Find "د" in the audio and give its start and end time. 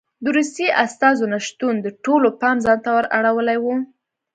0.23-0.25, 1.81-1.87